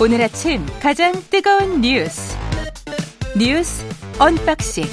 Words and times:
오늘 0.00 0.22
아침 0.22 0.64
가장 0.80 1.12
뜨거운 1.30 1.80
뉴스 1.80 2.36
뉴스 3.38 3.84
언박싱 4.18 4.84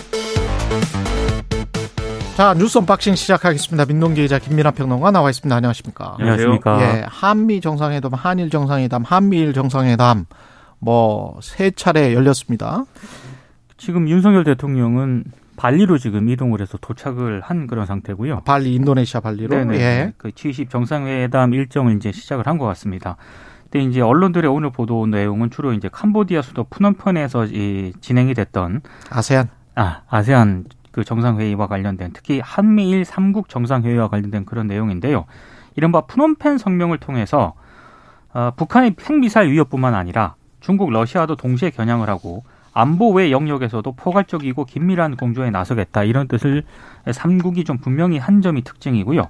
자 2.36 2.54
뉴스 2.54 2.78
unboxing 2.78 3.16
시작하겠습니다. 3.16 3.86
민동기 3.86 4.22
기자 4.22 4.38
김민아 4.38 4.72
평론가 4.72 5.10
나와 5.12 5.30
있습니다. 5.32 5.56
안녕하십니까? 5.56 6.18
안녕하십니까? 6.20 6.82
예, 6.82 7.06
한미 7.08 7.62
정상회담, 7.62 8.14
한일 8.14 8.50
정상회담, 8.52 9.04
한미일 9.04 9.54
정상회담 9.54 10.26
뭐 10.80 11.40
세 11.42 11.72
차례 11.72 12.14
열렸습니다. 12.14 12.84
지금 13.78 14.08
윤석열 14.08 14.44
대통령은 14.44 15.24
발리로 15.56 15.98
지금 15.98 16.30
이동을 16.30 16.62
해서 16.62 16.78
도착을 16.80 17.42
한 17.42 17.66
그런 17.66 17.88
상태고요. 17.88 18.42
발리 18.46 18.76
인도네시아 18.76 19.22
발리로 19.22 19.56
네네. 19.56 19.80
예. 19.80 20.14
그 20.18 20.30
G20 20.30 20.70
정상회담 20.70 21.54
일정을 21.56 21.96
이제 21.96 22.12
시작을 22.12 22.46
한 22.46 22.60
것 22.60 22.66
같습니다. 22.68 23.18
근데 23.70 23.86
이제 23.86 24.02
언론들의 24.02 24.50
오늘 24.50 24.70
보도 24.70 25.06
내용은 25.06 25.50
주로 25.50 25.74
이제 25.74 25.90
캄보디아 25.90 26.42
수도 26.42 26.64
푸놈펜에서 26.64 27.46
이 27.48 27.94
진행이 28.00 28.34
됐던 28.34 28.82
아세안 29.10 29.50
아 29.76 30.02
아세안 30.10 30.66
그 30.92 31.04
정상회의와 31.04 31.68
관련된 31.68 32.12
특히 32.14 32.40
한미일 32.40 33.06
삼국 33.06 33.50
정상회의와 33.50 34.08
관련된 34.08 34.46
그런 34.46 34.68
내용인데요. 34.68 35.26
이른바 35.76 36.02
푸놈펜 36.02 36.58
성명을 36.58 36.98
통해서 36.98 37.54
어, 38.34 38.52
북한의 38.56 38.96
핵미사일 39.00 39.52
위협뿐만 39.52 39.94
아니라 39.94 40.36
중국, 40.60 40.90
러시아도 40.92 41.36
동시에 41.36 41.70
겨냥을 41.70 42.10
하고 42.10 42.44
안보 42.74 43.12
외 43.12 43.32
영역에서도 43.32 43.92
포괄적이고 43.94 44.66
긴밀한 44.66 45.18
공조에 45.18 45.50
나서겠다 45.50 46.04
이런 46.04 46.28
뜻을 46.28 46.64
삼국이 47.12 47.64
좀 47.64 47.78
분명히 47.78 48.18
한 48.18 48.42
점이 48.42 48.64
특징이고요. 48.64 49.22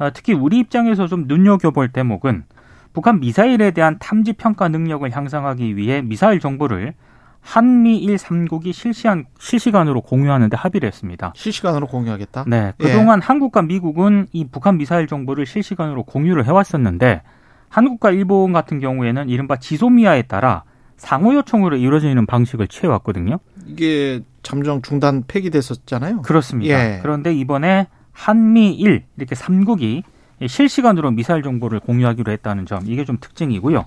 어, 0.00 0.10
특히 0.12 0.32
우리 0.32 0.58
입장에서 0.58 1.06
좀 1.06 1.24
눈여겨볼 1.26 1.90
대목은 1.90 2.44
북한 2.92 3.20
미사일에 3.20 3.70
대한 3.70 3.98
탐지 3.98 4.32
평가 4.32 4.68
능력을 4.68 5.08
향상하기 5.10 5.76
위해 5.76 6.02
미사일 6.02 6.40
정보를 6.40 6.94
한미일 7.40 8.18
삼국이 8.18 8.72
실시한 8.72 9.26
실시간으로 9.38 10.02
공유하는데 10.02 10.56
합의를 10.56 10.86
했습니다. 10.88 11.32
실시간으로 11.34 11.86
공유하겠다. 11.86 12.44
네, 12.46 12.72
예. 12.78 12.84
그동안 12.84 13.22
한국과 13.22 13.62
미국은 13.62 14.26
이 14.32 14.46
북한 14.50 14.76
미사일 14.76 15.06
정보를 15.06 15.46
실시간으로 15.46 16.02
공유를 16.02 16.44
해왔었는데 16.46 17.22
한국과 17.68 18.10
일본 18.10 18.52
같은 18.52 18.80
경우에는 18.80 19.28
이른바 19.28 19.56
지소미아에 19.56 20.22
따라 20.22 20.64
상호 20.96 21.34
요청으로 21.34 21.76
이루어지는 21.76 22.26
방식을 22.26 22.68
취해왔거든요. 22.68 23.38
이게 23.66 24.20
잠정 24.42 24.82
중단 24.82 25.22
폐기됐었잖아요. 25.26 26.22
그렇습니다. 26.22 26.74
예. 26.74 26.98
그런데 27.00 27.32
이번에 27.34 27.86
한미일 28.12 29.04
이렇게 29.16 29.34
삼국이 29.34 30.02
실시간으로 30.46 31.10
미사일 31.10 31.42
정보를 31.42 31.80
공유하기로 31.80 32.30
했다는 32.32 32.66
점 32.66 32.82
이게 32.86 33.04
좀 33.04 33.18
특징이고요. 33.20 33.86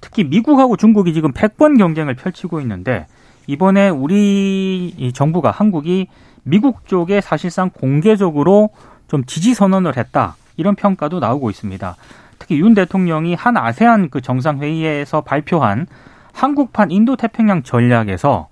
특히 0.00 0.24
미국하고 0.24 0.76
중국이 0.76 1.12
지금 1.12 1.32
패권 1.32 1.76
경쟁을 1.76 2.14
펼치고 2.14 2.60
있는데 2.60 3.06
이번에 3.46 3.88
우리 3.88 4.94
이 4.96 5.12
정부가 5.12 5.50
한국이 5.50 6.08
미국 6.44 6.86
쪽에 6.86 7.20
사실상 7.20 7.70
공개적으로 7.70 8.70
좀 9.08 9.24
지지 9.24 9.54
선언을 9.54 9.96
했다 9.96 10.36
이런 10.56 10.74
평가도 10.74 11.18
나오고 11.18 11.50
있습니다. 11.50 11.96
특히 12.38 12.60
윤 12.60 12.74
대통령이 12.74 13.34
한 13.34 13.56
아세안 13.56 14.10
그 14.10 14.20
정상회의에서 14.20 15.22
발표한 15.22 15.86
한국판 16.32 16.90
인도태평양 16.90 17.64
전략에서 17.64 18.48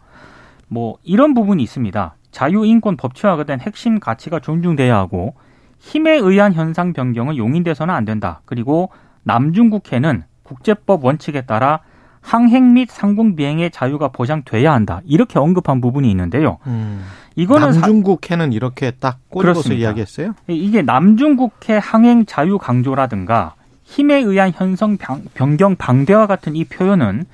뭐 0.68 0.96
이런 1.04 1.34
부분이 1.34 1.62
있습니다. 1.62 2.16
자유인권 2.32 2.96
법치화가 2.96 3.44
된 3.44 3.60
핵심 3.60 4.00
가치가 4.00 4.40
존중돼야 4.40 4.96
하고 4.96 5.34
힘에 5.78 6.12
의한 6.16 6.52
현상 6.52 6.92
변경은 6.92 7.36
용인돼서는 7.36 7.94
안 7.94 8.04
된다. 8.04 8.40
그리고 8.44 8.90
남중국해는 9.24 10.24
국제법 10.42 11.04
원칙에 11.04 11.42
따라 11.42 11.80
항행 12.20 12.72
및 12.74 12.88
상공 12.90 13.36
비행의 13.36 13.70
자유가 13.70 14.08
보장돼야 14.08 14.72
한다. 14.72 15.00
이렇게 15.04 15.38
언급한 15.38 15.80
부분이 15.80 16.10
있는데요. 16.10 16.58
음. 16.66 17.04
이거는 17.36 17.72
사- 17.72 17.80
남중국해는 17.80 18.52
이렇게 18.52 18.90
딱 18.92 19.18
꼬집어서. 19.28 19.74
이야기했어요. 19.74 20.32
이게 20.48 20.82
남중국해 20.82 21.78
항행 21.80 22.24
자유 22.26 22.58
강조라든가 22.58 23.54
힘에 23.84 24.16
의한 24.16 24.50
현상 24.54 24.96
병- 24.96 25.22
변경 25.34 25.76
방대와 25.76 26.26
같은 26.26 26.56
이 26.56 26.64
표현은 26.64 27.24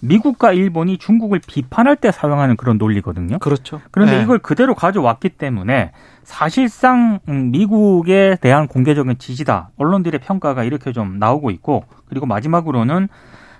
미국과 0.00 0.52
일본이 0.52 0.98
중국을 0.98 1.40
비판할 1.46 1.96
때 1.96 2.12
사용하는 2.12 2.56
그런 2.56 2.78
논리거든요. 2.78 3.38
그렇죠. 3.38 3.80
그런데 3.90 4.18
예. 4.18 4.22
이걸 4.22 4.38
그대로 4.38 4.74
가져왔기 4.74 5.30
때문에 5.30 5.92
사실상 6.22 7.18
음, 7.28 7.50
미국에 7.50 8.36
대한 8.40 8.68
공개적인 8.68 9.18
지지다. 9.18 9.70
언론들의 9.76 10.20
평가가 10.20 10.64
이렇게 10.64 10.92
좀 10.92 11.18
나오고 11.18 11.50
있고 11.50 11.84
그리고 12.08 12.26
마지막으로는 12.26 13.08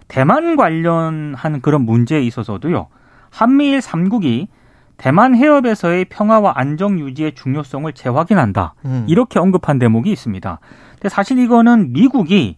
대만 0.07 0.57
관련한 0.57 1.61
그런 1.61 1.83
문제에 1.83 2.21
있어서도요. 2.23 2.87
한미일 3.31 3.81
삼국이 3.81 4.49
대만 4.97 5.37
해협에서의 5.37 6.07
평화와 6.07 6.55
안정 6.57 6.99
유지의 6.99 7.35
중요성을 7.35 7.93
재확인한다. 7.93 8.75
음. 8.85 9.05
이렇게 9.09 9.39
언급한 9.39 9.79
대목이 9.79 10.11
있습니다. 10.11 10.59
근데 10.95 11.09
사실 11.09 11.39
이거는 11.39 11.93
미국이 11.93 12.57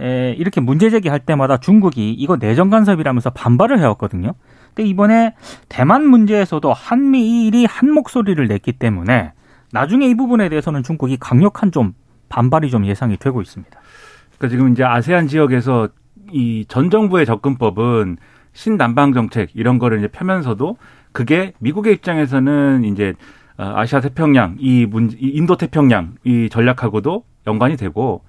에, 0.00 0.32
이렇게 0.32 0.60
문제 0.60 0.90
제기할 0.90 1.20
때마다 1.20 1.56
중국이 1.56 2.12
이거 2.12 2.36
내정 2.36 2.70
간섭이라면서 2.70 3.30
반발을 3.30 3.78
해왔거든요. 3.78 4.32
근데 4.74 4.88
이번에 4.88 5.34
대만 5.68 6.06
문제에서도 6.06 6.72
한미일이 6.72 7.64
한 7.64 7.90
목소리를 7.92 8.46
냈기 8.46 8.72
때문에 8.72 9.32
나중에 9.72 10.06
이 10.06 10.14
부분에 10.14 10.48
대해서는 10.48 10.82
중국이 10.82 11.16
강력한 11.18 11.72
좀 11.72 11.94
반발이 12.28 12.70
좀 12.70 12.86
예상이 12.86 13.16
되고 13.16 13.40
있습니다. 13.40 13.78
그러니까 14.36 14.48
지금 14.48 14.72
이제 14.72 14.84
아세안 14.84 15.28
지역에서 15.28 15.88
이 16.32 16.64
전 16.68 16.90
정부의 16.90 17.24
접근법은 17.24 18.16
신남방 18.52 19.12
정책 19.12 19.50
이런 19.54 19.78
거를 19.78 19.98
이제 19.98 20.08
펴면서도 20.08 20.76
그게 21.12 21.52
미국의 21.60 21.94
입장에서는 21.94 22.84
이제 22.84 23.14
어, 23.58 23.72
아시아 23.76 24.00
태평양 24.00 24.56
이 24.58 24.86
문, 24.86 25.10
이 25.12 25.28
인도 25.28 25.56
태평양 25.56 26.16
이 26.24 26.48
전략하고도 26.50 27.24
연관이 27.46 27.76
되고 27.76 28.22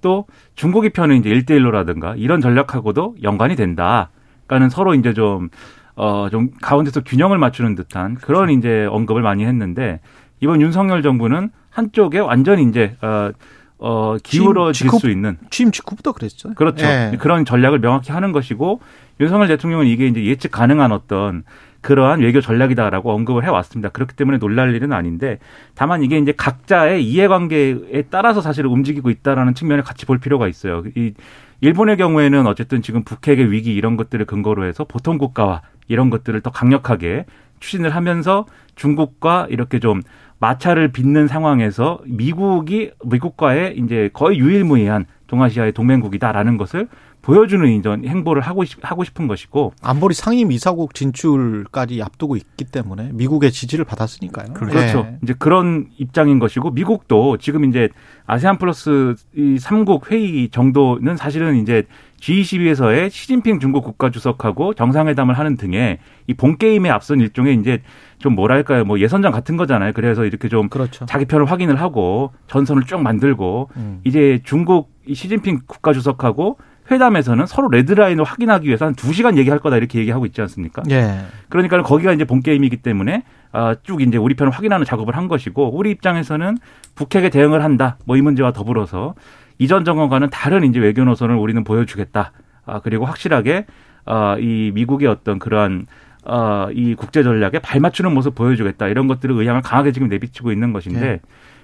또 0.00 0.26
중국이 0.54 0.90
펴는 0.90 1.16
이제 1.16 1.28
일대일로라든가 1.30 2.14
이런 2.16 2.40
전략하고도 2.40 3.16
연관이 3.22 3.56
된다. 3.56 4.10
그러니까는 4.46 4.70
서로 4.70 4.94
이제 4.94 5.12
좀 5.14 5.48
어, 5.96 6.28
좀 6.30 6.50
가운데서 6.62 7.02
균형을 7.02 7.38
맞추는 7.38 7.74
듯한 7.74 8.14
그런 8.14 8.50
이제 8.50 8.86
언급을 8.90 9.22
많이 9.22 9.44
했는데 9.44 10.00
이번 10.40 10.60
윤석열 10.62 11.02
정부는 11.02 11.50
한쪽에 11.70 12.18
완전히 12.18 12.62
이제 12.64 12.96
어, 13.02 13.30
어, 13.78 14.16
기울어질 14.22 14.86
직후- 14.86 14.98
수 14.98 15.10
있는 15.10 15.36
취임 15.50 15.70
직후부터 15.70 16.12
그랬죠. 16.12 16.54
그렇죠. 16.54 16.86
예. 16.86 17.12
그런 17.18 17.44
전략을 17.44 17.80
명확히 17.80 18.12
하는 18.12 18.32
것이고 18.32 18.80
윤석열 19.20 19.48
대통령은 19.48 19.86
이게 19.86 20.06
이제 20.06 20.24
예측 20.24 20.50
가능한 20.50 20.92
어떤 20.92 21.44
그러한 21.80 22.20
외교 22.20 22.40
전략이다라고 22.40 23.12
언급을 23.12 23.44
해왔습니다. 23.44 23.88
그렇기 23.88 24.14
때문에 24.14 24.38
놀랄 24.38 24.74
일은 24.74 24.92
아닌데 24.92 25.38
다만 25.74 26.02
이게 26.02 26.18
이제 26.18 26.32
각자의 26.32 27.04
이해관계에 27.04 28.04
따라서 28.10 28.40
사실 28.40 28.66
움직이고 28.66 29.10
있다라는 29.10 29.54
측면을 29.54 29.82
같이 29.82 30.06
볼 30.06 30.18
필요가 30.18 30.48
있어요. 30.48 30.82
이 30.94 31.14
일본의 31.60 31.96
경우에는 31.96 32.46
어쨌든 32.46 32.82
지금 32.82 33.02
북핵의 33.02 33.50
위기 33.50 33.74
이런 33.74 33.96
것들을 33.96 34.24
근거로 34.26 34.64
해서 34.64 34.84
보통 34.84 35.18
국가와 35.18 35.62
이런 35.88 36.10
것들을 36.10 36.40
더 36.40 36.50
강력하게 36.50 37.26
추진을 37.60 37.90
하면서 37.94 38.46
중국과 38.76 39.46
이렇게 39.50 39.78
좀 39.78 40.00
마찰을 40.38 40.88
빚는 40.88 41.28
상황에서 41.28 42.00
미국이 42.06 42.92
미국과의 43.04 43.76
이제 43.76 44.08
거의 44.12 44.38
유일무이한 44.38 45.04
동아시아의 45.26 45.72
동맹국이다라는 45.72 46.56
것을 46.56 46.88
보여주는 47.30 47.64
이전 47.70 48.04
행보를 48.04 48.42
하고 48.42 48.64
싶, 48.64 48.78
하고 48.82 49.04
싶은 49.04 49.28
것이고 49.28 49.72
안보리 49.82 50.14
상임 50.14 50.50
이사국 50.50 50.94
진출까지 50.94 52.02
앞두고 52.02 52.36
있기 52.36 52.64
때문에 52.64 53.10
미국의 53.12 53.52
지지를 53.52 53.84
받았으니까요. 53.84 54.52
그렇죠. 54.54 55.06
예. 55.06 55.18
이제 55.22 55.34
그런 55.38 55.86
입장인 55.96 56.40
것이고 56.40 56.70
미국도 56.70 57.36
지금 57.36 57.64
이제 57.64 57.88
아세안 58.26 58.58
플러스 58.58 59.14
이 59.36 59.56
3국 59.56 60.10
회의 60.10 60.48
정도는 60.48 61.16
사실은 61.16 61.56
이제 61.56 61.84
G20에서의 62.20 63.10
시진핑 63.10 63.60
중국 63.60 63.84
국가주석하고 63.84 64.74
정상회담을 64.74 65.38
하는 65.38 65.56
등의 65.56 65.98
이 66.26 66.34
본 66.34 66.58
게임에 66.58 66.90
앞선 66.90 67.20
일종의 67.20 67.56
이제 67.56 67.80
좀 68.18 68.34
뭐랄까요 68.34 68.84
뭐 68.84 68.98
예선전 68.98 69.30
같은 69.32 69.56
거잖아요. 69.56 69.92
그래서 69.94 70.24
이렇게 70.24 70.48
좀 70.48 70.68
그렇죠. 70.68 71.06
자기 71.06 71.24
편을 71.26 71.46
확인을 71.46 71.80
하고 71.80 72.32
전선을 72.48 72.84
쭉 72.84 73.02
만들고 73.02 73.70
음. 73.76 74.00
이제 74.04 74.40
중국 74.44 74.90
이 75.06 75.14
시진핑 75.14 75.60
국가주석하고 75.66 76.58
회담에서는 76.90 77.46
서로 77.46 77.68
레드라인을 77.68 78.24
확인하기 78.24 78.66
위해서 78.66 78.86
한 78.86 78.94
두 78.94 79.12
시간 79.12 79.38
얘기할 79.38 79.58
거다 79.60 79.76
이렇게 79.76 79.98
얘기하고 80.00 80.26
있지 80.26 80.40
않습니까? 80.42 80.82
예. 80.90 81.20
그러니까 81.48 81.82
거기가 81.82 82.12
이제 82.12 82.24
본 82.24 82.40
게임이기 82.42 82.78
때문에 82.78 83.22
아, 83.52 83.74
쭉 83.82 84.00
이제 84.02 84.18
우리 84.18 84.34
편을 84.34 84.52
확인하는 84.52 84.84
작업을 84.84 85.16
한 85.16 85.28
것이고 85.28 85.76
우리 85.76 85.90
입장에서는 85.90 86.58
북핵에 86.94 87.30
대응을 87.30 87.62
한다. 87.64 87.96
뭐 88.04 88.16
이 88.16 88.22
문제와 88.22 88.52
더불어서 88.52 89.14
이전 89.58 89.84
정권과는 89.84 90.30
다른 90.30 90.64
이제 90.64 90.78
외교 90.80 91.04
노선을 91.04 91.36
우리는 91.36 91.62
보여주겠다. 91.64 92.32
아, 92.66 92.80
그리고 92.80 93.04
확실하게 93.06 93.66
아, 94.04 94.36
이 94.38 94.70
미국의 94.74 95.08
어떤 95.08 95.38
그러한 95.38 95.86
어, 96.24 96.68
이 96.74 96.94
국제 96.94 97.22
전략에 97.22 97.60
발맞추는 97.60 98.12
모습 98.12 98.34
보여주겠다. 98.34 98.88
이런 98.88 99.06
것들을 99.06 99.34
의향을 99.34 99.62
강하게 99.62 99.92
지금 99.92 100.08
내비치고 100.08 100.52
있는 100.52 100.72
것인데 100.74 101.00
네. 101.00 101.20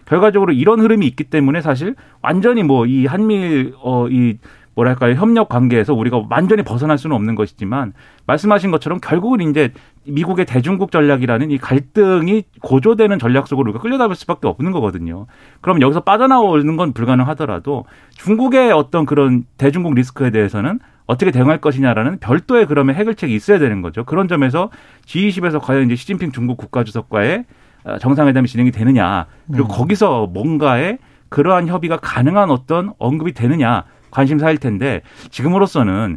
결과적으로 0.06 0.52
이런 0.52 0.80
흐름이 0.80 1.06
있기 1.08 1.24
때문에 1.24 1.60
사실 1.60 1.94
완전히 2.22 2.62
뭐 2.62 2.86
이 2.86 3.04
한미일 3.06 3.74
어, 3.82 4.08
이 4.08 4.38
뭐랄까요 4.76 5.14
협력 5.14 5.48
관계에서 5.48 5.94
우리가 5.94 6.26
완전히 6.28 6.62
벗어날 6.62 6.98
수는 6.98 7.16
없는 7.16 7.34
것이지만 7.34 7.94
말씀하신 8.26 8.70
것처럼 8.70 9.00
결국은 9.00 9.40
이제 9.40 9.72
미국의 10.04 10.44
대중국 10.44 10.92
전략이라는 10.92 11.50
이 11.50 11.58
갈등이 11.58 12.44
고조되는 12.60 13.18
전략 13.18 13.48
속으로 13.48 13.70
우리가 13.70 13.80
끌려다볼 13.80 14.14
수밖에 14.14 14.46
없는 14.46 14.70
거거든요. 14.72 15.26
그럼 15.62 15.80
여기서 15.80 16.00
빠져나오는 16.00 16.76
건 16.76 16.92
불가능하더라도 16.92 17.86
중국의 18.10 18.70
어떤 18.70 19.06
그런 19.06 19.44
대중국 19.56 19.94
리스크에 19.94 20.30
대해서는 20.30 20.78
어떻게 21.06 21.30
대응할 21.30 21.60
것이냐라는 21.60 22.18
별도의 22.18 22.66
그러면 22.66 22.96
해결책이 22.96 23.34
있어야 23.34 23.58
되는 23.58 23.80
거죠. 23.80 24.04
그런 24.04 24.28
점에서 24.28 24.70
G20에서 25.06 25.60
과연 25.60 25.86
이제 25.86 25.96
시진핑 25.96 26.32
중국 26.32 26.58
국가주석과의 26.58 27.44
어, 27.84 27.98
정상회담이 27.98 28.48
진행이 28.48 28.72
되느냐 28.72 29.26
그리고 29.50 29.68
음. 29.68 29.70
거기서 29.70 30.26
뭔가의 30.26 30.98
그러한 31.28 31.68
협의가 31.68 31.96
가능한 31.96 32.50
어떤 32.50 32.92
언급이 32.98 33.32
되느냐 33.32 33.84
관심사일 34.16 34.56
텐데 34.56 35.02
지금으로서는 35.30 36.16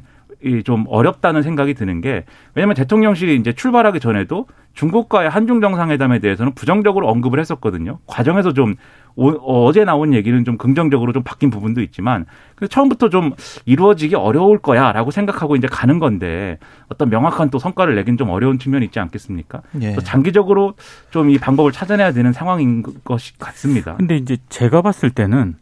좀 0.64 0.86
어렵다는 0.88 1.42
생각이 1.42 1.74
드는 1.74 2.00
게 2.00 2.24
왜냐하면 2.56 2.74
대통령실이 2.76 3.36
이제 3.36 3.52
출발하기 3.52 4.00
전에도 4.00 4.46
중국과의 4.74 5.30
한중 5.30 5.60
정상회담에 5.60 6.20
대해서는 6.20 6.54
부정적으로 6.54 7.10
언급을 7.10 7.42
했었거든요. 7.42 8.00
과정에서 8.08 8.54
좀 8.54 8.76
어 9.18 9.74
제 9.74 9.84
나온 9.84 10.14
얘기는 10.14 10.46
좀 10.46 10.58
긍정적으로 10.58 11.12
좀 11.12 11.24
바뀐 11.24 11.50
부분도 11.50 11.82
있지만 11.82 12.26
처음부터 12.70 13.10
좀 13.10 13.34
이루어지기 13.66 14.16
어려울 14.16 14.60
거야라고 14.60 15.12
생각하고 15.12 15.58
이제 15.58 15.68
가는 15.70 16.00
건데 16.00 16.58
어떤 16.88 17.10
명확한 17.10 17.50
또 17.50 17.60
성과를 17.60 17.96
내긴 17.96 18.16
좀 18.16 18.30
어려운 18.30 18.60
측면이 18.60 18.86
있지 18.86 18.98
않겠습니까? 19.02 19.62
예. 19.82 19.98
장기적으로 19.98 20.76
좀 21.10 21.30
이 21.30 21.38
방법을 21.38 21.74
찾아내야 21.74 22.14
되는 22.14 22.32
상황인 22.32 22.82
것 22.82 23.20
같습니다. 23.40 23.96
근데 23.98 24.16
이제 24.16 24.38
제가 24.48 24.82
봤을 24.82 25.10
때는 25.10 25.56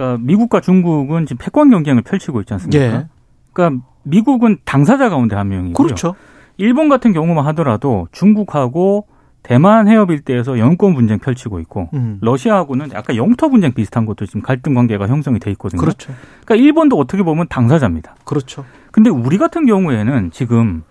그러니까 0.00 0.18
미국과 0.22 0.62
중국은 0.62 1.26
지금 1.26 1.36
패권 1.38 1.70
경쟁을 1.70 2.02
펼치고 2.02 2.40
있지 2.40 2.54
않습니까? 2.54 2.82
예. 2.82 3.06
그러니까 3.52 3.84
미국은 4.02 4.56
당사자 4.64 5.10
가운데 5.10 5.36
한 5.36 5.48
명이고요. 5.48 5.74
그렇죠. 5.74 6.14
일본 6.56 6.88
같은 6.88 7.12
경우만 7.12 7.44
하더라도 7.48 8.08
중국하고 8.10 9.06
대만 9.42 9.88
해협 9.88 10.10
일대에서 10.10 10.58
영권 10.58 10.94
분쟁 10.94 11.18
펼치고 11.18 11.60
있고 11.60 11.90
음. 11.92 12.18
러시아하고는 12.22 12.92
약간 12.92 13.16
영토 13.16 13.50
분쟁 13.50 13.72
비슷한 13.72 14.06
것도 14.06 14.26
지금 14.26 14.40
갈등 14.42 14.74
관계가 14.74 15.06
형성이 15.06 15.38
돼 15.38 15.50
있거든요. 15.52 15.80
그렇죠. 15.80 16.14
그러니까 16.44 16.54
일본도 16.56 16.98
어떻게 16.98 17.22
보면 17.22 17.46
당사자입니다. 17.48 18.16
그렇죠. 18.24 18.64
근데 18.92 19.08
우리 19.10 19.38
같은 19.38 19.66
경우에는 19.66 20.30
지금 20.32 20.82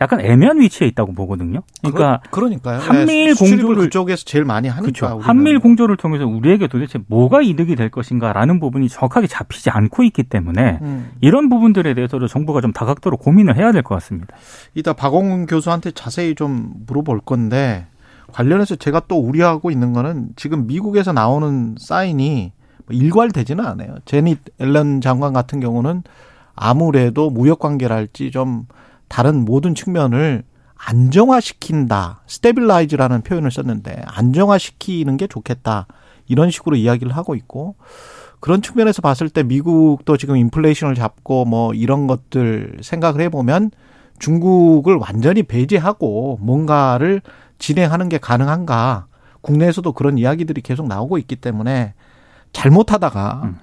약간 0.00 0.20
애매한 0.20 0.60
위치에 0.60 0.86
있다고 0.88 1.12
보거든요. 1.12 1.60
그러니까 1.80 2.20
그러, 2.30 2.48
니까요 2.48 2.78
한미일 2.78 3.34
네, 3.34 3.34
공조를 3.34 3.76
그쪽에서 3.76 4.24
제일 4.24 4.44
많이 4.44 4.68
하니까 4.68 4.82
그렇죠. 4.92 5.20
한미일 5.20 5.60
공조를 5.60 5.96
통해서 5.96 6.26
우리에게 6.26 6.66
도대체 6.66 6.98
뭐가 7.06 7.42
이득이 7.42 7.76
될 7.76 7.88
것인가라는 7.90 8.60
부분이 8.60 8.88
정확하게 8.88 9.26
잡히지 9.26 9.70
않고 9.70 10.02
있기 10.04 10.24
때문에 10.24 10.78
음. 10.82 11.10
이런 11.20 11.48
부분들에 11.48 11.94
대해서도 11.94 12.26
정부가 12.26 12.60
좀 12.60 12.72
다각도로 12.72 13.16
고민을 13.16 13.56
해야 13.56 13.72
될 13.72 13.82
것 13.82 13.94
같습니다. 13.96 14.34
이따 14.74 14.92
박홍근 14.92 15.46
교수한테 15.46 15.92
자세히 15.92 16.34
좀 16.34 16.72
물어볼 16.86 17.20
건데 17.20 17.86
관련해서 18.32 18.74
제가 18.76 19.02
또 19.06 19.16
우려하고 19.20 19.70
있는 19.70 19.92
거는 19.92 20.30
지금 20.34 20.66
미국에서 20.66 21.12
나오는 21.12 21.76
사인이 21.78 22.52
뭐 22.86 22.96
일괄되지는 22.96 23.64
않아요. 23.64 23.94
제닛 24.04 24.38
앨런 24.58 25.00
장관 25.00 25.32
같은 25.32 25.60
경우는 25.60 26.02
아무래도 26.56 27.30
무역 27.30 27.60
관계랄지 27.60 28.30
좀 28.30 28.66
다른 29.08 29.44
모든 29.44 29.74
측면을 29.74 30.42
안정화시킨다. 30.74 32.22
stabilize라는 32.26 33.22
표현을 33.22 33.50
썼는데 33.50 34.02
안정화시키는 34.06 35.16
게 35.16 35.26
좋겠다. 35.26 35.86
이런 36.26 36.50
식으로 36.50 36.76
이야기를 36.76 37.16
하고 37.16 37.34
있고 37.34 37.76
그런 38.40 38.62
측면에서 38.62 39.00
봤을 39.02 39.28
때 39.28 39.42
미국도 39.42 40.16
지금 40.16 40.36
인플레이션을 40.36 40.94
잡고 40.94 41.44
뭐 41.44 41.72
이런 41.72 42.06
것들 42.06 42.78
생각을 42.82 43.20
해보면 43.22 43.70
중국을 44.18 44.96
완전히 44.96 45.42
배제하고 45.42 46.38
뭔가를 46.40 47.22
진행하는 47.58 48.08
게 48.08 48.18
가능한가 48.18 49.06
국내에서도 49.40 49.92
그런 49.92 50.18
이야기들이 50.18 50.60
계속 50.62 50.88
나오고 50.88 51.18
있기 51.18 51.36
때문에 51.36 51.94
잘못하다가 52.52 53.42
음. 53.44 53.58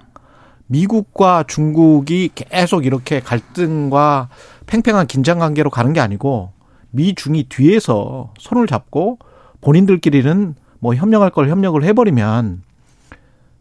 미국과 0.66 1.44
중국이 1.46 2.30
계속 2.34 2.86
이렇게 2.86 3.20
갈등과 3.20 4.28
팽팽한 4.66 5.06
긴장 5.06 5.38
관계로 5.38 5.70
가는 5.70 5.92
게 5.92 6.00
아니고 6.00 6.52
미중이 6.90 7.44
뒤에서 7.48 8.32
손을 8.38 8.66
잡고 8.66 9.18
본인들끼리는 9.60 10.54
뭐 10.78 10.94
협력할 10.94 11.30
걸 11.30 11.48
협력을 11.48 11.82
해버리면 11.82 12.62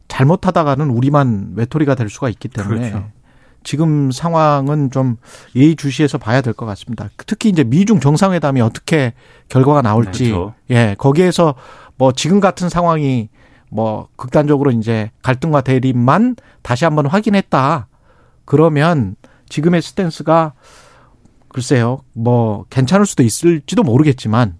잘못하다가는 0.07 0.89
우리만 0.89 1.53
외톨이가 1.55 1.95
될 1.95 2.09
수가 2.09 2.29
있기 2.29 2.47
때문에 2.49 2.91
그렇죠. 2.91 3.09
지금 3.63 4.11
상황은 4.11 4.91
좀 4.91 5.15
예의주시해서 5.55 6.17
봐야 6.17 6.41
될 6.41 6.53
것 6.53 6.65
같습니다. 6.65 7.09
특히 7.25 7.49
이제 7.49 7.63
미중 7.63 7.99
정상회담이 7.99 8.61
어떻게 8.61 9.13
결과가 9.49 9.81
나올지 9.81 10.31
그렇죠. 10.31 10.53
예 10.69 10.95
거기에서 10.97 11.55
뭐 11.97 12.11
지금 12.11 12.39
같은 12.39 12.69
상황이 12.69 13.29
뭐 13.73 14.07
극단적으로 14.15 14.71
이제 14.71 15.09
갈등과 15.23 15.61
대립만 15.61 16.35
다시 16.61 16.85
한번 16.85 17.07
확인했다. 17.07 17.87
그러면 18.45 19.15
지금의 19.49 19.81
stance가 19.81 20.53
글쎄요, 21.49 21.99
뭐 22.13 22.65
괜찮을 22.69 23.05
수도 23.05 23.23
있을지도 23.23 23.83
모르겠지만 23.83 24.57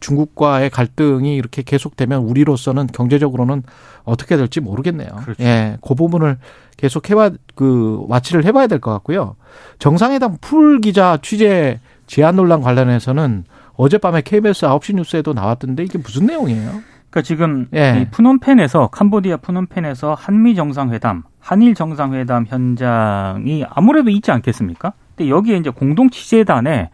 중국과의 0.00 0.70
갈등이 0.70 1.36
이렇게 1.36 1.62
계속되면 1.62 2.22
우리로서는 2.22 2.86
경제적으로는 2.88 3.62
어떻게 4.04 4.36
될지 4.36 4.60
모르겠네요. 4.60 5.10
그렇죠. 5.22 5.42
예, 5.42 5.76
그 5.86 5.94
부분을 5.94 6.38
계속 6.76 7.10
해봐 7.10 7.30
그 7.54 8.04
watch를 8.08 8.44
해봐야 8.44 8.66
될 8.66 8.80
것 8.80 8.90
같고요. 8.92 9.36
정상회담 9.78 10.38
풀 10.40 10.80
기자 10.80 11.18
취재 11.22 11.80
제한 12.06 12.36
논란 12.36 12.60
관련해서는 12.60 13.44
어젯밤에 13.74 14.22
KBS 14.22 14.66
9시 14.66 14.94
뉴스에도 14.96 15.32
나왔던데 15.32 15.82
이게 15.84 15.98
무슨 15.98 16.26
내용이에요? 16.26 16.82
그러니까 17.14 17.22
지금 17.22 17.68
예. 17.72 18.08
푸놈펜에서 18.10 18.88
캄보디아 18.88 19.36
푸놈펜에서 19.36 20.14
한미 20.18 20.56
정상회담, 20.56 21.22
한일 21.38 21.74
정상회담 21.76 22.46
현장이 22.48 23.64
아무래도 23.70 24.10
있지 24.10 24.32
않겠습니까? 24.32 24.94
근데 25.14 25.30
여기에 25.30 25.58
이제 25.58 25.70
공동 25.70 26.10
취재단에 26.10 26.90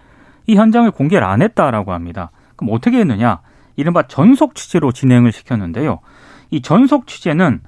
이 0.47 0.57
현장을 0.57 0.91
공개를 0.91 1.27
안 1.27 1.41
했다라고 1.41 1.93
합니다. 1.95 2.33
그럼 2.57 2.75
어떻게 2.75 2.99
했느냐? 2.99 3.41
이른바 3.77 4.03
전속 4.03 4.55
취재로 4.55 4.93
진행을 4.93 5.33
시켰는데요. 5.33 6.01
이 6.51 6.61
전속 6.61 7.07
취재는 7.07 7.63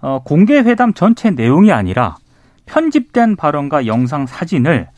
어, 0.00 0.22
공개 0.24 0.56
회담 0.58 0.94
전체 0.94 1.30
내용이 1.30 1.70
아니라 1.70 2.16
편집된 2.64 3.36
발언과 3.36 3.84
영상 3.86 4.24
사진을 4.24 4.88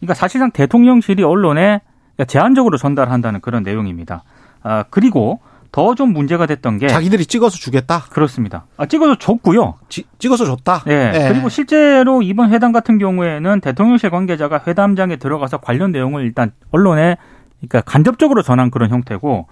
그러니까 0.00 0.14
사실상 0.14 0.50
대통령실이 0.50 1.22
언론에 1.22 1.82
제한적으로 2.26 2.78
전달한다는 2.78 3.40
그런 3.40 3.62
내용입니다. 3.62 4.24
아, 4.64 4.84
그리고 4.90 5.38
더 5.72 5.94
좀 5.94 6.12
문제가 6.12 6.46
됐던 6.46 6.78
게 6.78 6.86
자기들이 6.86 7.26
찍어서 7.26 7.56
주겠다. 7.56 8.00
그렇습니다. 8.10 8.66
아, 8.76 8.86
찍어서 8.86 9.16
줬고요. 9.16 9.74
지, 9.88 10.04
찍어서 10.18 10.44
줬다. 10.44 10.84
네. 10.86 11.10
네. 11.12 11.28
그리고 11.32 11.48
실제로 11.48 12.22
이번 12.22 12.50
회담 12.52 12.72
같은 12.72 12.98
경우에는 12.98 13.60
대통령실 13.60 14.10
관계자가 14.10 14.62
회담장에 14.66 15.16
들어가서 15.16 15.58
관련 15.58 15.90
내용을 15.92 16.22
일단 16.24 16.52
언론에 16.70 17.16
그러니까 17.58 17.80
간접적으로 17.82 18.42
전한 18.42 18.70
그런 18.70 18.90
형태고 18.90 19.46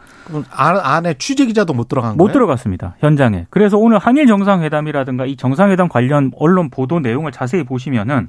안, 0.51 0.77
안에 0.77 1.15
취재 1.15 1.47
기자도 1.47 1.73
못 1.75 1.89
들어간 1.89 2.17
못 2.17 2.25
거예요? 2.25 2.33
들어갔습니다. 2.33 2.97
현장에. 3.01 3.47
그래서 3.51 3.79
오늘 3.79 3.99
한일 3.99 4.27
정상회담이라든가 4.27 5.27
이 5.27 5.37
정상회담 5.37 5.89
관련 5.89 6.33
언론 6.37 6.71
보도 6.71 7.01
내용을 7.01 7.33
자세히 7.33 7.63
보시면은 7.65 8.29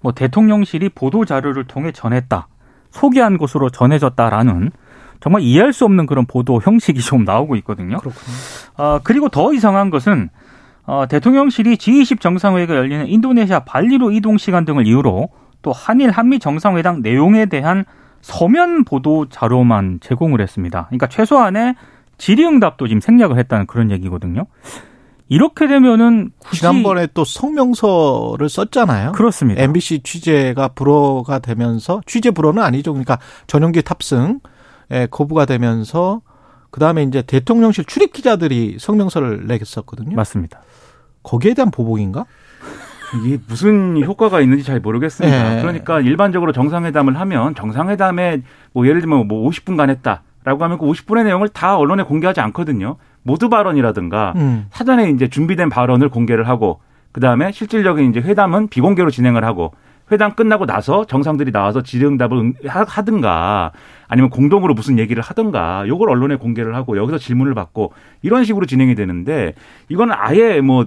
뭐 0.00 0.12
대통령실이 0.12 0.90
보도 0.90 1.24
자료를 1.24 1.64
통해 1.64 1.92
전했다. 1.92 2.48
소개한 2.90 3.38
것으로 3.38 3.70
전해졌다라는 3.70 4.70
정말 5.22 5.42
이해할 5.42 5.72
수 5.72 5.84
없는 5.84 6.06
그런 6.06 6.26
보도 6.26 6.60
형식이 6.60 7.00
좀 7.02 7.24
나오고 7.24 7.56
있거든요. 7.56 7.98
그렇군요. 7.98 8.36
어, 8.76 8.98
그리고 9.02 9.28
더 9.28 9.52
이상한 9.52 9.90
것은 9.90 10.28
어, 10.84 11.06
대통령실이 11.08 11.76
G20 11.76 12.20
정상회의가 12.20 12.74
열리는 12.74 13.06
인도네시아 13.06 13.60
발리로 13.60 14.10
이동 14.10 14.36
시간 14.36 14.64
등을 14.64 14.86
이유로 14.86 15.28
또 15.62 15.72
한일 15.72 16.10
한미 16.10 16.40
정상회담 16.40 17.02
내용에 17.02 17.46
대한 17.46 17.84
서면 18.20 18.84
보도 18.84 19.28
자료만 19.28 20.00
제공을 20.00 20.40
했습니다. 20.40 20.86
그러니까 20.88 21.06
최소한의 21.06 21.76
질의응답도 22.18 22.88
지금 22.88 23.00
생략을 23.00 23.38
했다는 23.38 23.66
그런 23.66 23.90
얘기거든요. 23.92 24.46
이렇게 25.28 25.66
되면은 25.66 26.30
지난번에 26.52 27.06
또 27.14 27.24
성명서를 27.24 28.48
썼잖아요. 28.48 29.12
그렇습니다. 29.12 29.62
MBC 29.62 30.00
취재가 30.02 30.68
불허가 30.68 31.38
되면서 31.38 32.00
취재 32.06 32.32
불허는 32.32 32.62
아니죠. 32.62 32.92
그러니까 32.92 33.18
전용기 33.46 33.82
탑승 33.82 34.40
예, 34.40 34.48
거부가 35.10 35.44
되면서 35.46 36.22
그 36.70 36.80
다음에 36.80 37.02
이제 37.02 37.22
대통령실 37.22 37.84
출입 37.84 38.12
기자들이 38.12 38.76
성명서를 38.78 39.46
내겠었거든요. 39.46 40.16
맞습니다. 40.16 40.60
거기에 41.22 41.54
대한 41.54 41.70
보복인가? 41.70 42.24
이게 43.14 43.38
무슨 43.46 44.02
효과가 44.02 44.40
있는지 44.40 44.64
잘 44.64 44.80
모르겠습니다. 44.80 45.54
네. 45.54 45.60
그러니까 45.60 46.00
일반적으로 46.00 46.52
정상회담을 46.52 47.18
하면 47.20 47.54
정상회담에 47.54 48.42
뭐 48.72 48.86
예를 48.86 49.00
들면 49.00 49.28
뭐 49.28 49.48
50분간 49.48 49.90
했다라고 49.90 50.64
하면 50.64 50.78
그 50.78 50.86
50분의 50.86 51.24
내용을 51.24 51.48
다 51.48 51.76
언론에 51.76 52.02
공개하지 52.04 52.40
않거든요. 52.40 52.96
모두 53.22 53.48
발언이라든가 53.48 54.32
음. 54.36 54.66
사전에 54.70 55.10
이제 55.10 55.28
준비된 55.28 55.68
발언을 55.68 56.08
공개를 56.08 56.48
하고 56.48 56.80
그 57.12 57.20
다음에 57.20 57.52
실질적인 57.52 58.10
이제 58.10 58.20
회담은 58.20 58.68
비공개로 58.68 59.10
진행을 59.10 59.44
하고 59.44 59.74
회담 60.10 60.34
끝나고 60.34 60.66
나서 60.66 61.04
정상들이 61.04 61.52
나와서 61.52 61.82
질의응답을 61.82 62.54
하든가 62.66 63.72
아니면 64.08 64.30
공동으로 64.30 64.74
무슨 64.74 64.98
얘기를 64.98 65.22
하든가 65.22 65.86
요걸 65.88 66.10
언론에 66.10 66.36
공개를 66.36 66.74
하고 66.74 66.96
여기서 66.96 67.18
질문을 67.18 67.54
받고 67.54 67.92
이런 68.22 68.44
식으로 68.44 68.66
진행이 68.66 68.94
되는데 68.94 69.54
이거는 69.88 70.14
아예 70.18 70.60
뭐 70.60 70.86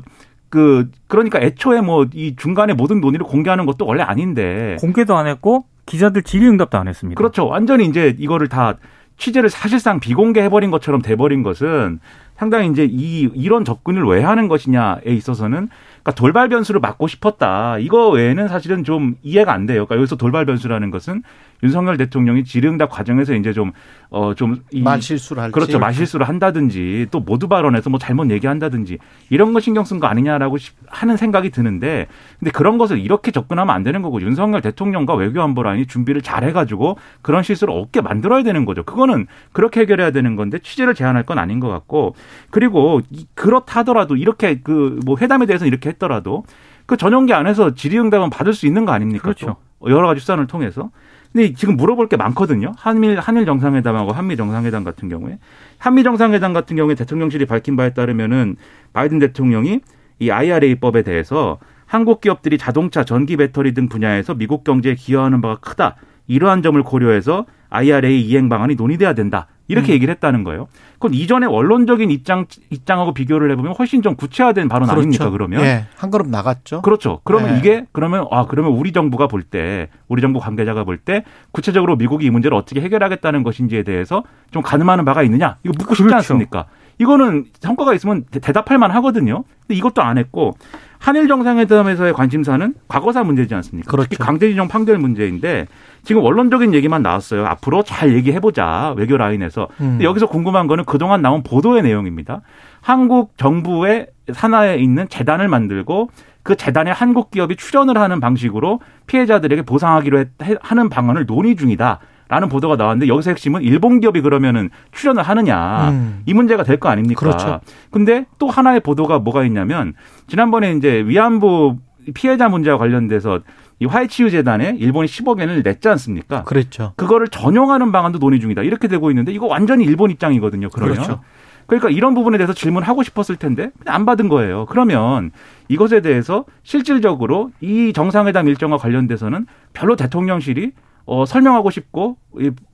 그 0.55 0.89
그러니까 1.07 1.39
애초에 1.41 1.81
뭐 1.81 2.05
이 2.13 2.35
중간에 2.37 2.73
모든 2.73 3.01
논의를 3.01 3.25
공개하는 3.25 3.65
것도 3.65 3.85
원래 3.85 4.03
아닌데 4.03 4.77
공개도 4.79 5.15
안 5.17 5.27
했고 5.27 5.65
기자들 5.85 6.23
질의응답도 6.23 6.77
안 6.77 6.87
했습니다. 6.87 7.17
그렇죠. 7.17 7.45
완전히 7.47 7.85
이제 7.85 8.15
이거를 8.17 8.47
다 8.47 8.75
취재를 9.17 9.49
사실상 9.49 9.99
비공개해버린 9.99 10.71
것처럼 10.71 11.01
돼버린 11.01 11.43
것은 11.43 11.99
상당히 12.37 12.69
이제 12.69 12.87
이 12.89 13.29
이런 13.33 13.65
접근을 13.65 14.05
왜 14.05 14.23
하는 14.23 14.47
것이냐에 14.47 15.01
있어서는 15.07 15.69
그러니까 16.05 16.11
돌발 16.11 16.49
변수를 16.49 16.79
막고 16.79 17.07
싶었다. 17.07 17.79
이거 17.79 18.09
외에는 18.09 18.47
사실은 18.47 18.83
좀 18.83 19.15
이해가 19.23 19.51
안 19.51 19.65
돼요. 19.65 19.85
그러니까 19.85 19.97
여기서 19.97 20.17
돌발 20.17 20.45
변수라는 20.45 20.91
것은 20.91 21.23
윤석열 21.63 21.97
대통령이 21.97 22.43
질의응답 22.43 22.91
과정에서 22.91 23.33
이제 23.33 23.53
좀 23.53 23.71
어좀 24.09 24.61
말실수를 24.71 25.41
할지 25.41 25.53
그렇죠 25.53 25.79
말실수를 25.79 26.27
한다든지 26.27 27.07
또 27.09 27.21
모두 27.21 27.47
발언해서 27.47 27.89
뭐 27.89 27.97
잘못 27.97 28.29
얘기한다든지 28.29 28.99
이런 29.29 29.53
거 29.53 29.59
신경 29.59 29.83
쓴 29.83 29.99
거 29.99 30.07
아니냐라고 30.07 30.57
하는 30.87 31.17
생각이 31.17 31.49
드는데 31.49 32.07
근데 32.37 32.51
그런 32.51 32.77
것을 32.77 32.99
이렇게 32.99 33.31
접근하면 33.31 33.73
안 33.73 33.83
되는 33.83 34.01
거고 34.01 34.21
윤석열 34.21 34.61
대통령과 34.61 35.15
외교안보라인이 35.15 35.87
준비를 35.87 36.21
잘 36.21 36.43
해가지고 36.43 36.97
그런 37.21 37.41
실수를 37.41 37.73
없게 37.73 38.01
만들어야 38.01 38.43
되는 38.43 38.65
거죠. 38.65 38.83
그거는 38.83 39.25
그렇게 39.53 39.79
해결해야 39.79 40.11
되는 40.11 40.35
건데 40.35 40.59
취재를 40.59 40.93
제한할 40.93 41.23
건 41.23 41.39
아닌 41.39 41.59
것 41.59 41.69
같고 41.69 42.15
그리고 42.51 43.01
그렇다 43.33 43.79
하더라도 43.79 44.15
이렇게 44.15 44.59
그 44.59 44.99
뭐 45.05 45.17
회담에 45.19 45.45
대해서 45.45 45.65
이렇게 45.65 45.94
했더라도 45.95 46.43
그 46.85 46.97
전용기 46.97 47.33
안에서 47.33 47.73
질의응답은 47.73 48.29
받을 48.29 48.53
수 48.53 48.67
있는 48.67 48.85
거 48.85 48.91
아닙니까? 48.91 49.23
그렇죠. 49.23 49.57
여러 49.87 50.07
가지 50.07 50.21
수단을 50.21 50.47
통해서. 50.47 50.91
근데 51.31 51.53
지금 51.53 51.75
물어볼 51.75 52.07
게 52.07 52.15
많거든요. 52.15 52.71
한일 52.77 53.19
한일 53.19 53.45
정상회담하고 53.45 54.13
한미 54.13 54.37
정상회담 54.37 54.83
같은 54.83 55.09
경우에 55.09 55.37
한미 55.77 56.03
정상회담 56.03 56.53
같은 56.53 56.77
경우에 56.77 56.95
대통령실이 56.95 57.45
밝힌 57.45 57.75
바에 57.75 57.93
따르면은 57.93 58.55
바이든 58.93 59.19
대통령이 59.19 59.81
이 60.19 60.29
IRA법에 60.31 61.01
대해서 61.01 61.59
한국 61.85 62.21
기업들이 62.21 62.57
자동차, 62.57 63.03
전기 63.03 63.35
배터리 63.37 63.73
등 63.73 63.89
분야에서 63.89 64.33
미국 64.33 64.63
경제에 64.63 64.95
기여하는 64.95 65.41
바가 65.41 65.57
크다. 65.57 65.97
이러한 66.27 66.63
점을 66.63 66.81
고려해서 66.81 67.45
IRA 67.69 68.21
이행 68.21 68.49
방안이 68.49 68.75
논의돼야 68.75 69.13
된다. 69.13 69.47
이렇게 69.67 69.91
음. 69.91 69.95
얘기를 69.95 70.11
했다는 70.13 70.43
거예요. 70.43 70.67
그건 70.93 71.13
이전에 71.13 71.45
원론적인 71.47 72.11
입장 72.11 72.45
입장하고 72.69 73.13
비교를 73.13 73.51
해보면 73.51 73.73
훨씬 73.73 74.01
좀 74.01 74.15
구체화된 74.15 74.69
발언 74.69 74.87
그렇죠. 74.87 74.99
아닙니까? 75.01 75.29
그러면 75.29 75.61
예, 75.61 75.85
한 75.95 76.11
걸음 76.11 76.29
나갔죠. 76.31 76.81
그렇죠. 76.81 77.21
그러면 77.23 77.55
예. 77.55 77.59
이게 77.59 77.85
그러면 77.91 78.27
아 78.31 78.45
그러면 78.45 78.71
우리 78.73 78.91
정부가 78.91 79.27
볼 79.27 79.43
때 79.43 79.89
우리 80.07 80.21
정부 80.21 80.39
관계자가 80.39 80.83
볼 80.83 80.97
때 80.97 81.23
구체적으로 81.51 81.95
미국이 81.95 82.25
이 82.25 82.29
문제를 82.29 82.55
어떻게 82.57 82.81
해결하겠다는 82.81 83.43
것인지에 83.43 83.83
대해서 83.83 84.23
좀 84.51 84.61
가늠하는 84.63 85.05
바가 85.05 85.23
있느냐 85.23 85.57
이거 85.63 85.73
묻고 85.77 85.93
싶지 85.95 86.03
그렇죠. 86.03 86.15
않습니까? 86.17 86.65
이거는 86.97 87.45
성과가 87.59 87.93
있으면 87.93 88.25
대답할 88.29 88.77
만 88.77 88.91
하거든요. 88.91 89.43
근데 89.61 89.75
이것도 89.75 90.01
안 90.01 90.17
했고 90.17 90.55
한일 90.99 91.27
정상회담에서의 91.27 92.13
관심사는 92.13 92.73
과거사 92.87 93.23
문제지 93.23 93.53
않습니까? 93.55 93.91
그렇죠. 93.91 94.17
강제징용 94.17 94.67
판결 94.67 94.97
문제인데 94.97 95.67
지금 96.03 96.23
원론적인 96.23 96.73
얘기만 96.73 97.01
나왔어요. 97.03 97.45
앞으로 97.45 97.83
잘 97.83 98.15
얘기해보자 98.15 98.93
외교 98.97 99.17
라인에서. 99.17 99.67
음. 99.81 99.99
여기서 100.01 100.27
궁금한 100.27 100.67
거는 100.67 100.85
그동안 100.85 101.21
나온 101.21 101.43
보도의 101.43 101.83
내용입니다. 101.83 102.41
한국 102.81 103.37
정부의 103.37 104.07
산하에 104.31 104.77
있는 104.77 105.07
재단을 105.09 105.47
만들고 105.47 106.09
그 106.43 106.55
재단에 106.55 106.91
한국 106.91 107.31
기업이 107.31 107.55
출연을 107.55 107.97
하는 107.97 108.19
방식으로 108.19 108.79
피해자들에게 109.07 109.63
보상하기로 109.63 110.25
하는 110.61 110.89
방안을 110.89 111.25
논의 111.25 111.55
중이다. 111.55 111.99
라는 112.27 112.49
보도가 112.49 112.75
나왔는데 112.75 113.07
여기서 113.07 113.31
핵심은 113.31 113.61
일본 113.61 113.99
기업이 113.99 114.21
그러면은 114.21 114.69
출연을 114.91 115.21
하느냐 115.23 115.89
음. 115.89 116.21
이 116.25 116.33
문제가 116.33 116.63
될 116.63 116.77
거 116.79 116.89
아닙니까? 116.89 117.19
그렇죠. 117.19 117.61
근데 117.91 118.25
또 118.39 118.49
하나의 118.49 118.79
보도가 118.81 119.19
뭐가 119.19 119.43
있냐면 119.45 119.93
지난번에 120.27 120.73
이제 120.73 121.03
위안부 121.05 121.77
피해자 122.13 122.49
문제와 122.49 122.77
관련돼서 122.77 123.39
이 123.79 123.85
화이치유 123.85 124.29
재단에 124.31 124.75
일본이 124.79 125.07
10억 125.07 125.39
엔을 125.39 125.61
냈지 125.63 125.87
않습니까? 125.89 126.43
그렇죠. 126.43 126.93
그거를 126.95 127.27
전용하는 127.27 127.91
방안도 127.91 128.19
논의 128.19 128.39
중이다. 128.39 128.63
이렇게 128.63 128.87
되고 128.87 129.09
있는데 129.11 129.31
이거 129.31 129.47
완전히 129.47 129.83
일본 129.85 130.11
입장이거든요. 130.11 130.69
그러면. 130.69 130.95
그렇죠. 130.95 131.21
그러니까 131.67 131.89
이런 131.89 132.13
부분에 132.13 132.37
대해서 132.37 132.53
질문하고 132.53 133.01
싶었을 133.03 133.35
텐데 133.37 133.71
안 133.85 134.05
받은 134.05 134.29
거예요. 134.29 134.65
그러면 134.67 135.31
이것에 135.67 136.01
대해서 136.01 136.45
실질적으로 136.63 137.49
이 137.59 137.91
정상회담 137.93 138.47
일정과 138.47 138.77
관련돼서는 138.77 139.45
별로 139.73 139.95
대통령실이 139.95 140.71
어, 141.07 141.25
설명하고 141.25 141.69
싶고 141.69 142.17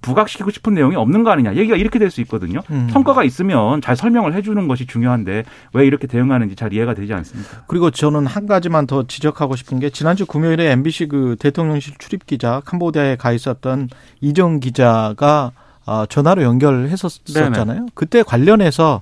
부각시키고 0.01 0.51
싶은 0.51 0.73
내용이 0.73 0.95
없는 0.95 1.23
거 1.23 1.31
아니냐 1.31 1.55
얘기가 1.55 1.75
이렇게 1.75 1.99
될 1.99 2.11
수 2.11 2.21
있거든요. 2.21 2.61
음. 2.71 2.89
성과가 2.91 3.23
있으면 3.23 3.81
잘 3.81 3.95
설명을 3.95 4.33
해주는 4.35 4.67
것이 4.67 4.85
중요한데 4.85 5.43
왜 5.73 5.85
이렇게 5.85 6.07
대응하는지 6.07 6.55
잘 6.55 6.73
이해가 6.73 6.93
되지 6.93 7.13
않습니다. 7.13 7.63
그리고 7.67 7.89
저는 7.89 8.25
한 8.25 8.47
가지만 8.47 8.85
더 8.87 9.07
지적하고 9.07 9.55
싶은 9.55 9.79
게 9.79 9.89
지난주 9.89 10.25
금요일에 10.25 10.71
MBC 10.71 11.07
그 11.07 11.35
대통령실 11.39 11.95
출입 11.99 12.25
기자 12.25 12.61
캄보디아에 12.65 13.15
가 13.15 13.31
있었던 13.31 13.89
이정 14.19 14.59
기자가 14.59 15.51
어, 15.85 16.05
전화로 16.05 16.43
연결했었잖아요. 16.43 17.65
네네. 17.65 17.85
그때 17.95 18.23
관련해서 18.23 19.01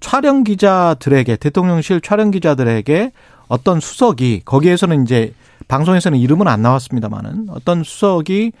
촬영 0.00 0.44
기자들에게 0.44 1.36
대통령실 1.36 2.00
촬영 2.00 2.30
기자들에게 2.30 3.12
어떤 3.48 3.80
수석이 3.80 4.42
거기에서는 4.44 5.02
이제 5.04 5.32
방송에서는 5.68 6.18
이름은 6.18 6.48
안 6.48 6.62
나왔습니다만은 6.62 7.48
어떤 7.50 7.84
수석이 7.84 8.52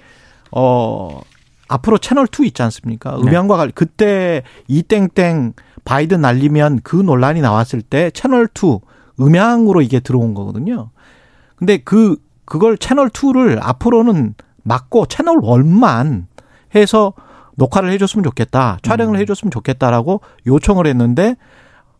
어 0.52 1.20
앞으로 1.68 1.98
채널 1.98 2.26
2 2.26 2.46
있지 2.46 2.62
않습니까? 2.62 3.12
네. 3.12 3.22
음향과 3.22 3.56
관련 3.56 3.72
그때 3.74 4.42
이땡땡 4.68 5.54
바이든 5.84 6.20
날리면 6.20 6.80
그 6.82 6.96
논란이 6.96 7.40
나왔을 7.40 7.82
때 7.82 8.10
채널 8.10 8.48
2 8.54 8.78
음향으로 9.20 9.82
이게 9.82 10.00
들어온 10.00 10.34
거거든요. 10.34 10.90
근데 11.56 11.78
그 11.78 12.16
그걸 12.44 12.78
채널 12.78 13.08
2를 13.10 13.58
앞으로는 13.60 14.34
막고 14.62 15.06
채널 15.06 15.36
1만 15.36 16.26
해서 16.74 17.12
녹화를 17.56 17.90
해줬으면 17.92 18.22
좋겠다, 18.22 18.78
촬영을 18.82 19.16
음. 19.16 19.20
해줬으면 19.20 19.50
좋겠다라고 19.50 20.20
요청을 20.46 20.86
했는데 20.86 21.36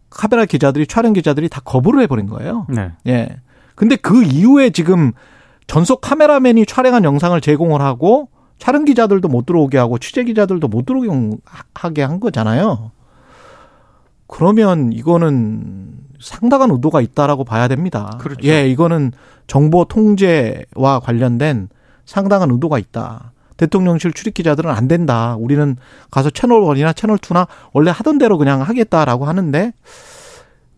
카메라 0.09 0.45
기자들이 0.45 0.87
촬영 0.87 1.13
기자들이 1.13 1.49
다 1.49 1.61
거부를 1.65 2.03
해버린 2.03 2.27
거예요. 2.27 2.67
네. 2.69 2.93
예. 3.07 3.29
근데 3.79 3.95
그 3.95 4.25
이후에 4.25 4.71
지금 4.71 5.13
전속 5.69 6.01
카메라맨이 6.01 6.67
촬영한 6.67 7.05
영상을 7.05 7.41
제공을 7.41 7.81
하고 7.81 8.29
촬영 8.59 8.85
기자들도 8.85 9.29
못 9.29 9.47
들어오게 9.47 9.79
하고 9.79 9.99
취재 9.99 10.25
기자들도 10.25 10.67
못 10.67 10.85
들어오게 10.85 11.37
하게 11.75 12.03
한 12.03 12.19
거잖아요. 12.19 12.91
그러면 14.27 14.93
이거는 14.93 15.93
상당한 16.21 16.73
의도가 16.73 17.01
있다라고 17.01 17.45
봐야 17.45 17.69
됩니다. 17.69 18.19
그렇죠. 18.19 18.49
예, 18.49 18.69
이거는 18.69 19.13
정보 19.47 19.85
통제와 19.85 20.99
관련된 21.01 21.69
상당한 22.05 22.51
의도가 22.51 22.81
있다. 22.81 23.31
대통령실 23.59 24.13
출입 24.13 24.35
기자들은 24.35 24.73
안 24.73 24.89
된다. 24.89 25.37
우리는 25.39 25.77
가서 26.11 26.31
채널 26.31 26.63
1이나 26.63 26.97
채널 26.97 27.17
2나 27.19 27.47
원래 27.73 27.93
하던 27.93 28.19
대로 28.19 28.39
그냥 28.39 28.61
하겠다라고 28.61 29.25
하는데 29.27 29.73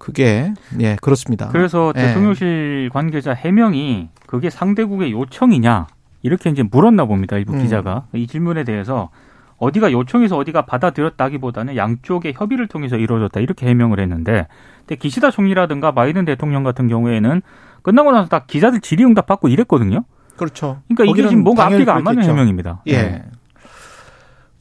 그게 0.01 0.53
예 0.81 0.97
그렇습니다. 1.01 1.49
그래서 1.49 1.93
예. 1.95 2.01
대통령실 2.01 2.91
관계자 2.93 3.33
해명이 3.33 4.09
그게 4.27 4.51
상대국의 4.51 5.13
요청이냐 5.13 5.87
이렇게 6.23 6.51
이제 6.51 6.65
물었나 6.65 7.05
봅니다. 7.05 7.37
일부 7.37 7.53
음. 7.53 7.63
기자가 7.63 8.07
이 8.15 8.27
질문에 8.27 8.65
대해서 8.65 9.11
어디가 9.59 9.93
요청해서 9.93 10.39
어디가 10.39 10.63
받아들였다기보다는 10.63 11.77
양쪽의 11.77 12.33
협의를 12.35 12.67
통해서 12.67 12.97
이루어졌다 12.97 13.39
이렇게 13.41 13.67
해명을 13.67 14.01
했는데 14.01 14.47
근데 14.81 14.97
기시다 14.97 15.31
총리라든가 15.31 15.93
바이든 15.93 16.25
대통령 16.25 16.65
같은 16.65 16.89
경우에는 16.89 17.43
끝나고 17.83 18.11
나서 18.11 18.29
다 18.29 18.45
기자들 18.47 18.81
질의응답 18.81 19.27
받고 19.27 19.49
이랬거든요. 19.49 20.05
그렇죠. 20.37 20.81
그러니까 20.89 21.05
이게 21.05 21.29
지금 21.29 21.45
뭔가 21.45 21.67
앞뒤가 21.67 21.95
안 21.95 22.05
맞는 22.05 22.25
해명입니다. 22.25 22.83
예. 22.87 23.03
네. 23.03 23.25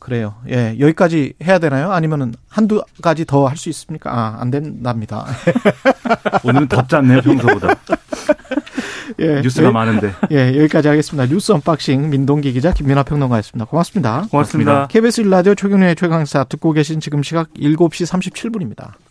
그래요. 0.10 0.36
예, 0.50 0.76
여기까지 0.80 1.34
해야 1.44 1.60
되나요? 1.60 1.92
아니면은 1.92 2.34
한두 2.50 2.84
가지 3.02 3.26
더 3.26 3.46
할 3.48 3.56
수 3.58 3.70
있습니까? 3.70 4.12
아, 4.12 4.38
안 4.40 4.50
된답니다. 4.52 5.26
오늘은 6.44 6.68
덥지 6.68 6.96
않네요, 6.96 7.22
평소보다. 7.22 7.76
예, 9.20 9.42
뉴스가 9.42 9.68
예, 9.68 9.72
많은데. 9.72 10.14
예, 10.32 10.58
여기까지 10.60 10.88
하겠습니다. 10.88 11.28
뉴스 11.28 11.52
unboxing 11.52 12.10
민동기 12.10 12.54
기자 12.54 12.72
김민아 12.74 13.04
평론가였습니다. 13.04 13.66
고맙습니다. 13.66 14.28
고맙습니다. 14.32 14.88
KBS 14.88 15.22
라디오 15.22 15.56
최경영의 15.56 15.96
최강시사 15.96 16.44
듣고 16.46 16.72
계신 16.74 17.00
지금 17.00 17.22
시각 17.24 17.54
7시 17.54 18.06
37분입니다. 18.08 18.94